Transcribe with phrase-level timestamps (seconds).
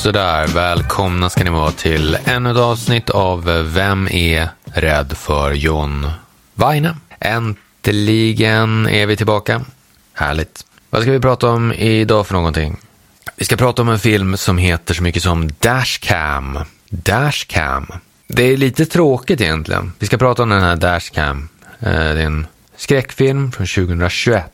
[0.00, 3.44] Sådär, välkomna ska ni vara till ännu ett avsnitt av
[3.74, 6.10] Vem är rädd för John
[6.54, 6.96] Weine?
[7.18, 9.64] Äntligen är vi tillbaka.
[10.12, 10.64] Härligt.
[10.90, 12.76] Vad ska vi prata om idag för någonting?
[13.36, 16.58] Vi ska prata om en film som heter så mycket som Dashcam.
[16.90, 17.86] Dashcam.
[18.26, 19.92] Det är lite tråkigt egentligen.
[19.98, 21.48] Vi ska prata om den här Dashcam.
[21.80, 24.44] Eh, det är en skräckfilm från 2021.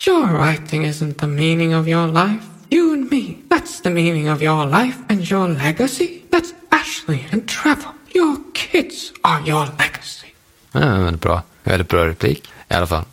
[0.07, 2.54] Your writing isn't the meaning of your life.
[3.15, 6.23] Me, that's the meaning of your life and your legacy.
[6.31, 7.93] That's Ashley and Trevor.
[8.15, 10.27] Your kids are your legacy.
[10.73, 11.43] Ja, väldigt bra.
[11.65, 12.45] Väldigt bra replik.
[12.71, 13.05] I alla fall.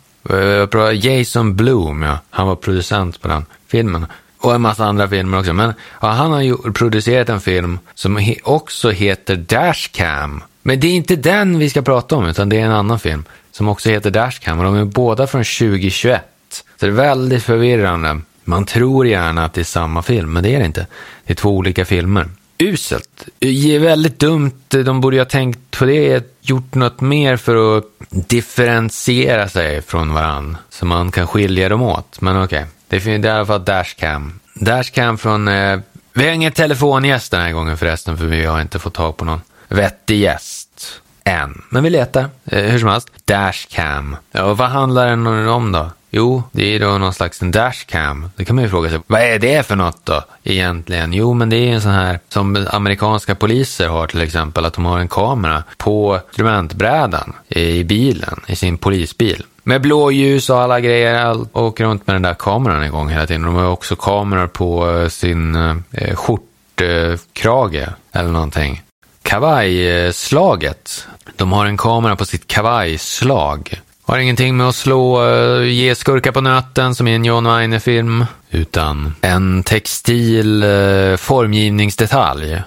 [0.70, 0.92] Bra.
[0.92, 2.18] Jason Blum, ja.
[2.30, 4.06] Han var producent på den filmen.
[4.38, 5.52] Och en massa andra filmer också.
[5.52, 10.42] Men ja, han har ju producerat en film som he också heter Dashcam.
[10.62, 13.24] Men det är inte den vi ska prata om, utan det är en annan film
[13.52, 14.58] som också heter Dashcam.
[14.58, 16.24] Och de är båda från 2021.
[16.50, 18.20] Så det är väldigt förvirrande.
[18.44, 20.86] Man tror gärna att det är samma film, men det är det inte.
[21.24, 22.28] Det är två olika filmer.
[22.58, 23.28] Uselt.
[23.38, 24.60] Det är väldigt dumt.
[24.68, 30.14] De borde ju ha tänkt på det, gjort något mer för att differentiera sig från
[30.14, 30.56] varann.
[30.70, 32.20] Så man kan skilja dem åt.
[32.20, 34.40] Men okej, det finns är i alla fall Dashcam.
[34.54, 35.48] Dashcam från...
[35.48, 35.78] Eh,
[36.12, 39.24] vi har ingen telefongäst den här gången förresten, för vi har inte fått tag på
[39.24, 41.00] någon vettig gäst.
[41.24, 41.62] Än.
[41.68, 42.28] Men vi letar.
[42.44, 43.08] Eh, hur som helst.
[43.24, 44.16] Dashcam.
[44.32, 45.90] Ja, och vad handlar den om då?
[46.14, 48.30] Jo, det är då någon slags en dashcam.
[48.36, 49.00] Det kan man ju fråga sig.
[49.06, 51.12] Vad är det för något då egentligen?
[51.12, 54.64] Jo, men det är en sån här som amerikanska poliser har till exempel.
[54.64, 59.44] Att de har en kamera på instrumentbrädan i bilen, i sin polisbil.
[59.62, 61.14] Med blåljus och alla grejer.
[61.14, 63.42] All, åker runt med den där kameran igång hela tiden.
[63.42, 65.54] De har också kameror på eh, sin
[65.90, 68.82] eh, skjortkrage eh, eller någonting.
[69.22, 71.06] Kavajslaget.
[71.36, 73.80] De har en kamera på sitt kavajslag.
[74.12, 78.24] Har ingenting med att slå, uh, ge skurkar på nöten som i en John Weiner-film.
[78.50, 82.62] Utan en textil uh, formgivningsdetalj.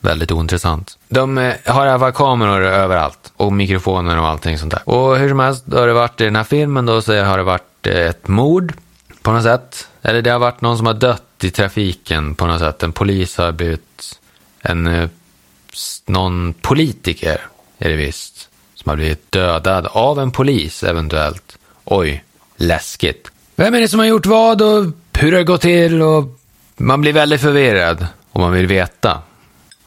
[0.00, 0.98] Väldigt ointressant.
[1.08, 3.32] De eh, har i alla fall kameror överallt.
[3.36, 4.88] Och mikrofoner och allting sånt där.
[4.88, 7.38] Och hur som helst, då har det varit i den här filmen då så har
[7.38, 8.72] det varit ett mord
[9.22, 9.88] på något sätt.
[10.02, 12.82] Eller det har varit någon som har dött i trafiken på något sätt.
[12.82, 14.18] En polis har blivit
[14.62, 15.10] en,
[16.06, 17.40] någon politiker
[17.78, 18.49] är det visst
[18.82, 21.58] som har blivit dödad av en polis eventuellt.
[21.84, 22.24] Oj,
[22.56, 23.30] läskigt.
[23.56, 26.38] Vem är det som har gjort vad och hur har det gått till och
[26.76, 29.18] man blir väldigt förvirrad och man vill veta.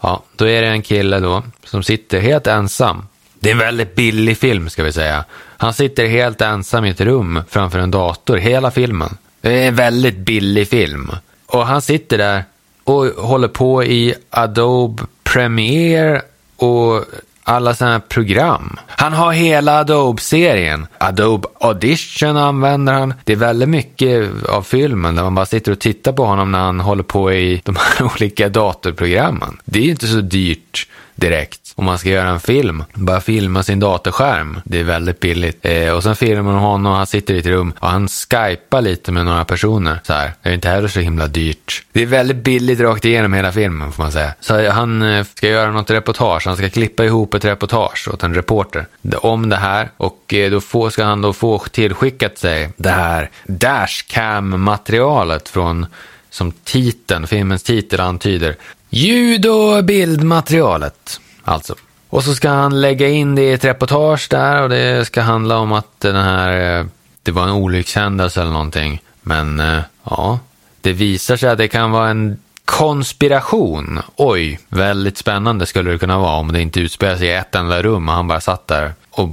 [0.01, 3.07] Ja, då är det en kille då som sitter helt ensam.
[3.39, 5.25] Det är en väldigt billig film ska vi säga.
[5.57, 9.17] Han sitter helt ensam i ett rum framför en dator hela filmen.
[9.41, 11.11] Det är en väldigt billig film.
[11.45, 12.43] Och han sitter där
[12.83, 16.21] och håller på i Adobe Premiere
[16.55, 17.05] och
[17.43, 18.77] alla sina program.
[18.87, 20.87] Han har hela Adobe-serien.
[20.97, 23.13] Adobe Audition använder han.
[23.23, 26.59] Det är väldigt mycket av filmen där man bara sitter och tittar på honom när
[26.59, 29.57] han håller på i de här olika datorprogrammen.
[29.65, 32.83] Det är ju inte så dyrt direkt om man ska göra en film.
[32.93, 34.59] Bara filma sin datorskärm.
[34.63, 35.59] Det är väldigt billigt.
[35.61, 38.81] Eh, och sen filmar man honom och han sitter i ett rum och han skypar
[38.81, 39.99] lite med några personer.
[40.03, 40.33] Så här.
[40.41, 41.85] Det är inte heller så himla dyrt.
[41.91, 44.33] Det är väldigt billigt rakt igenom hela filmen får man säga.
[44.39, 46.45] Så han eh, ska göra något reportage.
[46.45, 48.85] Han ska klippa ihop ett reportage åt en reporter
[49.21, 49.89] om det här.
[49.97, 55.85] Och eh, då får, ska han då få tillskickat sig det här dashcam-materialet från
[56.29, 58.55] som titeln, filmens titel antyder.
[58.95, 61.75] Ljud och bildmaterialet, alltså.
[62.09, 65.57] Och så ska han lägga in det i ett reportage där och det ska handla
[65.57, 66.85] om att den här, eh,
[67.23, 69.01] det var en olyckshändelse eller någonting.
[69.21, 70.39] Men eh, ja,
[70.81, 73.99] det visar sig att det kan vara en konspiration.
[74.15, 77.81] Oj, väldigt spännande skulle det kunna vara om det inte utspelar sig i ett enda
[77.81, 79.29] rum och han bara satt där och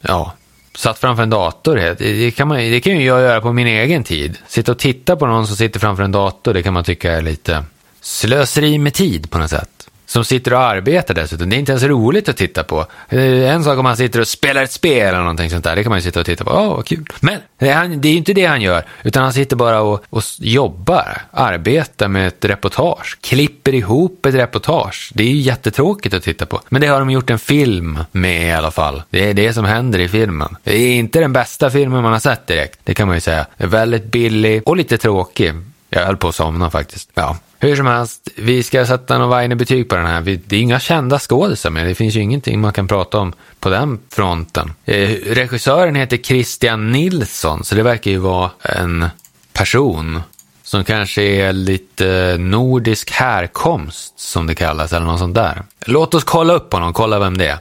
[0.00, 0.32] ja,
[0.74, 1.94] satt framför en dator.
[1.98, 4.38] Det kan, man, det kan ju jag göra på min egen tid.
[4.48, 7.22] Sitta och titta på någon som sitter framför en dator, det kan man tycka är
[7.22, 7.64] lite
[8.00, 9.80] slöseri med tid på något sätt.
[10.10, 11.50] Som sitter och arbetar dessutom.
[11.50, 12.86] Det är inte ens roligt att titta på.
[13.08, 15.76] Eh, en sak om han sitter och spelar ett spel eller någonting sånt där.
[15.76, 16.50] Det kan man ju sitta och titta på.
[16.50, 17.04] Åh, vad kul.
[17.20, 18.84] Men det är, det är ju inte det han gör.
[19.02, 21.22] Utan han sitter bara och, och jobbar.
[21.30, 23.18] Arbetar med ett reportage.
[23.20, 25.10] Klipper ihop ett reportage.
[25.14, 26.60] Det är ju jättetråkigt att titta på.
[26.68, 29.02] Men det har de gjort en film med i alla fall.
[29.10, 30.56] Det är det som händer i filmen.
[30.62, 32.80] Det är inte den bästa filmen man har sett direkt.
[32.84, 33.46] Det kan man ju säga.
[33.56, 35.54] Det är väldigt billig och lite tråkig.
[35.90, 37.10] Jag höll på att somna faktiskt.
[37.14, 40.20] Ja, hur som helst, vi ska sätta någon Weine-betyg på den här.
[40.20, 43.68] Det är inga kända skådisar men det finns ju ingenting man kan prata om på
[43.68, 44.72] den fronten.
[44.84, 49.06] Eh, regissören heter Christian Nilsson, så det verkar ju vara en
[49.52, 50.22] person
[50.62, 55.62] som kanske är lite nordisk härkomst, som det kallas, eller något sånt där.
[55.86, 57.58] Låt oss kolla upp honom, kolla vem det är.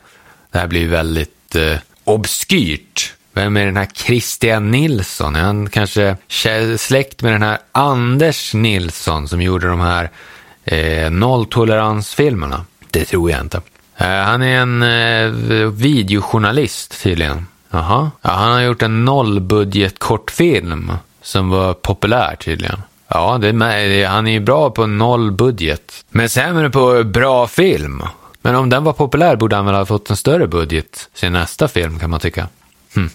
[0.52, 3.14] Det här blir väldigt eh, obskyrt.
[3.40, 5.36] Vem är den här Christian Nilsson?
[5.36, 6.18] Är han kanske
[6.78, 10.10] släkt med den här Anders Nilsson som gjorde de här
[10.66, 12.66] eh, nolltoleransfilmerna?
[12.92, 13.62] Det tror jag inte.
[13.98, 17.48] Eh, han är en eh, videojournalist tydligen.
[17.70, 18.12] Jaha.
[18.22, 22.82] Ja, han har gjort en nollbudget kortfilm som var populär tydligen.
[23.08, 26.06] Ja, det är, han är ju bra på nollbudget.
[26.10, 28.04] Men sämre på bra film.
[28.42, 31.68] Men om den var populär borde han väl ha fått en större budget sin nästa
[31.68, 32.48] film kan man tycka.
[32.96, 33.10] Hm.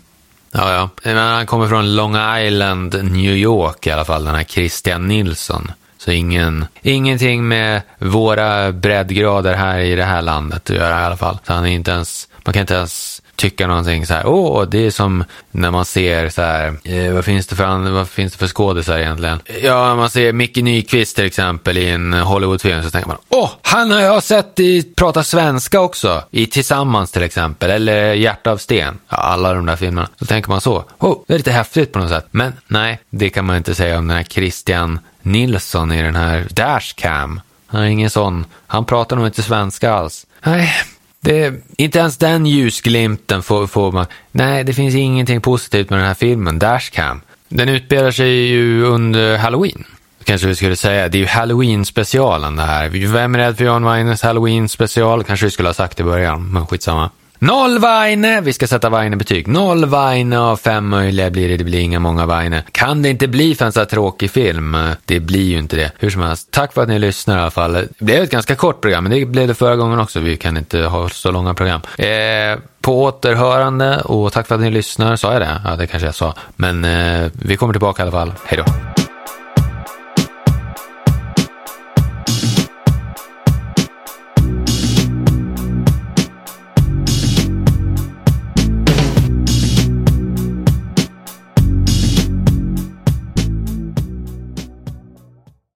[0.57, 0.89] Ja, ja.
[1.03, 5.73] Men han kommer från Long Island, New York i alla fall, den här Christian Nilsson.
[5.99, 11.17] Så ingen, ingenting med våra breddgrader här i det här landet att göra i alla
[11.17, 11.39] fall.
[11.47, 14.87] Så han är inte ens, man kan inte ens tycka någonting så här, åh, det
[14.87, 18.39] är som när man ser så här, eh, vad finns det för, vad finns det
[18.39, 19.41] för skådisar egentligen?
[19.63, 23.91] Ja, man ser Micke Nyqvist till exempel i en Hollywoodfilm så tänker man, åh, han
[23.91, 28.99] har jag sett i Prata svenska också, i Tillsammans till exempel, eller Hjärta av sten,
[29.09, 30.09] ja, alla de där filmerna.
[30.19, 32.27] Så tänker man så, åh, det är lite häftigt på något sätt.
[32.31, 36.47] Men nej, det kan man inte säga om den här Christian Nilsson i den här
[36.51, 37.41] Dashcam.
[37.67, 40.27] Han är ingen sån, han pratar nog inte svenska alls.
[40.45, 40.71] Nej,
[41.25, 44.07] det, inte ens den ljusglimten får, får, man.
[44.33, 47.21] Nej, det finns ingenting positivt med den här filmen, Dashcam.
[47.49, 49.85] Den utspelar sig ju under Halloween.
[50.25, 51.09] Kanske vi skulle säga.
[51.09, 52.89] Det är ju Halloween-specialen det här.
[52.89, 55.25] Vem är rädd för John Waynes Halloween-special?
[55.25, 57.11] Kanske vi skulle ha sagt i början, men skitsamma.
[57.45, 58.41] Noll Weine!
[58.41, 59.47] Vi ska sätta Weine-betyg.
[59.47, 61.57] Noll Weine av fem möjliga blir det.
[61.57, 62.63] Det blir inga många Weine.
[62.73, 64.77] Kan det inte bli för en så här tråkig film?
[65.05, 65.93] Det blir ju inte det.
[65.99, 67.73] Hur som helst, tack för att ni lyssnar i alla fall.
[67.73, 70.21] Det blev ett ganska kort program, men det blev det förra gången också.
[70.21, 71.81] Vi kan inte ha så långa program.
[71.99, 75.17] Eh, på återhörande och tack för att ni lyssnar.
[75.17, 75.61] Sa jag det?
[75.65, 76.35] Ja, det kanske jag sa.
[76.57, 78.33] Men eh, vi kommer tillbaka i alla fall.
[78.47, 78.94] Hej då.